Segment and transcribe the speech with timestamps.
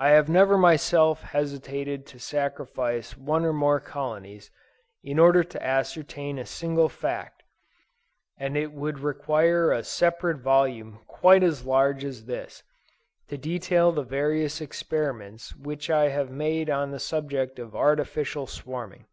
[0.00, 4.50] I have never myself hesitated to sacrifice one or more colonies,
[5.04, 7.44] in order to ascertain a single fact,
[8.36, 12.64] and it would require a separate volume quite as large as this,
[13.28, 19.06] to detail the various experiments which I have made on the subject of Artificial Swarming.